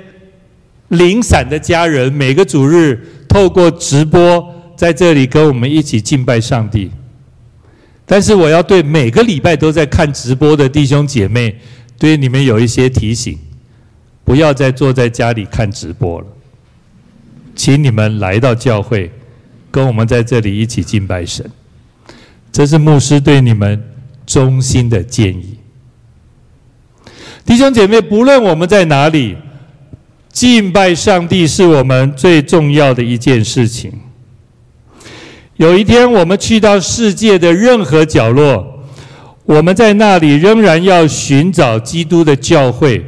[0.89, 6.91] 零散的家人，每个主日透过直播在这里跟我们一起敬拜上帝。
[8.05, 11.55] 但是我要对每个礼拜都在看直播的弟兄姐妹，
[11.97, 13.35] 对你们有一些提醒：
[14.23, 16.27] 不要再坐在家里看直播了，
[17.55, 19.11] 请你们来到教会，
[19.71, 21.49] 跟我们在这里一起敬拜神。
[22.57, 23.79] 这是牧师对你们
[24.25, 25.59] 衷心的建议。
[27.45, 29.37] 弟兄姐妹，不论我们在哪里，
[30.29, 33.93] 敬拜上帝是我们最重要的一件事情。
[35.57, 38.83] 有一天，我们去到世界的任何角落，
[39.45, 43.05] 我们在那里仍然要寻找基督的教会，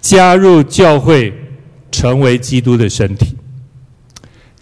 [0.00, 1.30] 加入教会，
[1.92, 3.36] 成为基督的身体。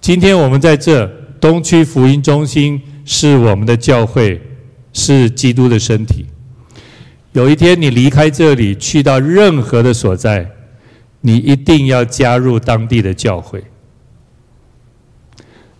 [0.01, 1.07] 今天我们在这
[1.41, 4.41] 东区福音中心是我们的教会，
[4.93, 6.27] 是基督的身体。
[7.33, 10.51] 有一天你离开这里，去到任何的所在，
[11.21, 13.65] 你一定要加入当地的教会。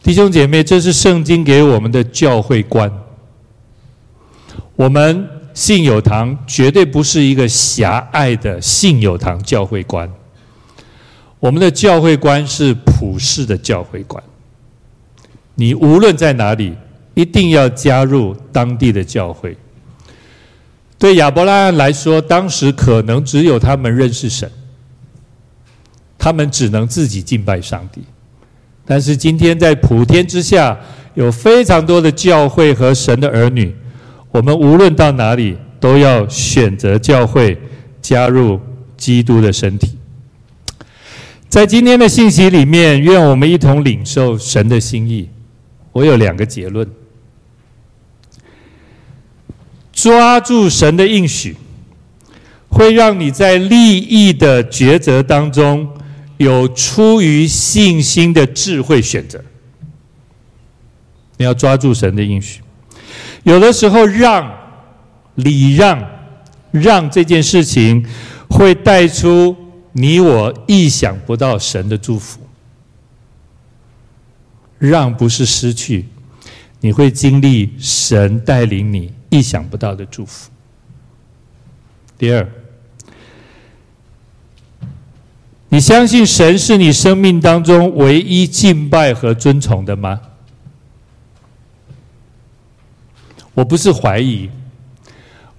[0.03, 2.91] 弟兄姐妹，这是圣经给我们的教会观。
[4.75, 10.11] 我们信友堂绝对不是一个狭隘的信友堂教会观，
[11.39, 14.23] 我们的教会观是普世的教会观。
[15.55, 16.75] 你无论在哪里，
[17.15, 19.57] 一定要加入当地的教会。
[20.99, 24.51] 对亚伯拉罕来说，当时可能只有他们认识神，
[26.17, 28.03] 他们只能自己敬拜上帝。
[28.85, 30.79] 但是今天在普天之下，
[31.15, 33.75] 有非常多的教会和神的儿女，
[34.31, 37.61] 我们无论到哪里，都要选择教会，
[38.01, 38.61] 加入
[38.97, 39.99] 基督的身体。
[41.49, 45.29] 在今天的信息里面，愿我们一同领受神的心意。
[45.93, 46.89] 我有两个结论。
[50.03, 51.55] 抓住神的应许，
[52.69, 55.89] 会让你在利益的抉择当中
[56.39, 59.41] 有出于信心的智慧选择。
[61.37, 62.63] 你要抓住神的应许，
[63.45, 64.53] 有的时候让、
[65.37, 66.05] 礼让、
[66.73, 68.05] 让这件事情，
[68.51, 69.55] 会带出
[69.93, 72.41] 你我意想不到神的祝福。
[74.81, 76.07] 让不是失去，
[76.81, 79.13] 你会经历神带领你。
[79.33, 80.51] 意想不到的祝福。
[82.19, 82.47] 第二，
[85.71, 90.21] 你相信神是你生命当中唯一敬拜和尊崇的吗？
[93.55, 94.51] 我不是怀疑，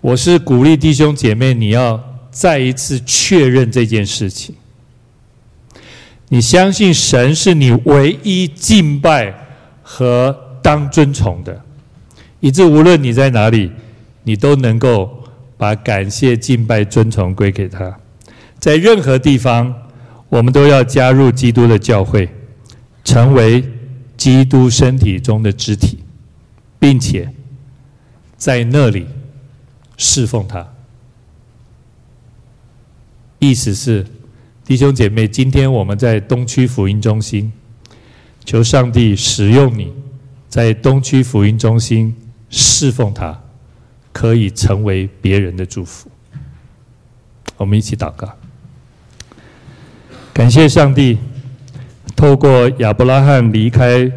[0.02, 2.00] 我是鼓励弟兄姐妹，你要
[2.30, 4.54] 再一次确认这件事情。
[6.30, 9.34] 你相信神是你唯一敬拜
[9.82, 11.63] 和当尊崇的。
[12.44, 13.72] 以致无论你在哪里，
[14.24, 15.24] 你都能够
[15.56, 17.98] 把感谢、敬拜、尊崇归给他。
[18.60, 19.74] 在任何地方，
[20.28, 22.28] 我们都要加入基督的教会，
[23.06, 23.64] 成为
[24.18, 26.00] 基督身体中的肢体，
[26.78, 27.30] 并且
[28.36, 29.08] 在那里
[29.96, 30.68] 侍奉他。
[33.40, 34.06] 意思是，
[34.66, 37.54] 弟兄姐妹，今天我们在东区福音中心，
[38.44, 39.94] 求上帝使用你，
[40.50, 42.14] 在东区福音中心。
[42.56, 43.42] 侍奉他，
[44.12, 46.08] 可以成为别人的祝福。
[47.58, 48.32] 我们一起祷告，
[50.32, 51.18] 感谢上帝，
[52.16, 54.12] 透过亚伯拉罕离开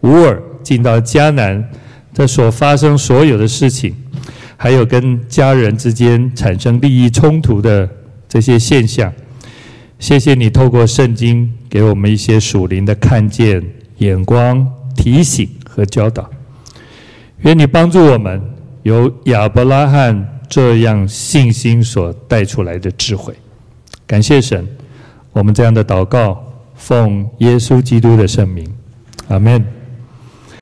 [0.00, 1.70] 乌尔进到迦南，
[2.14, 3.94] 这所发生所有的事情，
[4.56, 7.86] 还有跟家人之间产生利益冲突的
[8.26, 9.12] 这些现象，
[9.98, 13.62] 谢谢你透过圣经给我们一些属灵的看见、
[13.98, 14.66] 眼光、
[14.96, 16.30] 提醒和教导。
[17.42, 18.40] 愿你帮助我们
[18.82, 23.34] 由亚伯拉罕这样信心所带出来的智慧。
[24.06, 24.66] 感谢神，
[25.32, 28.66] 我们这样的祷告，奉耶稣基督的圣名，
[29.28, 29.64] 阿门。